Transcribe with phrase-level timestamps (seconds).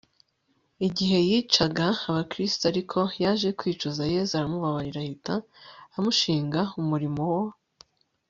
[0.87, 5.33] igihe yicaga abakristu ariko yaje kwicuza yezu aramubabarira ahita
[5.97, 7.43] amushinga umurimo wo